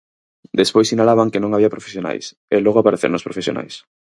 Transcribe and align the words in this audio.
Despois 0.59 0.87
sinalaban 0.91 1.31
que 1.31 1.41
non 1.43 1.51
había 1.53 1.73
profesionais, 1.75 2.25
e 2.55 2.57
logo 2.65 2.77
apareceron 2.79 3.17
os 3.19 3.25
profesionais. 3.27 3.73